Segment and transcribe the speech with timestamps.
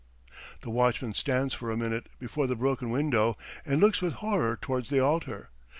[0.61, 4.89] The watchman stands for a minute before the broken window and looks with horror towards
[4.89, 5.51] the altar.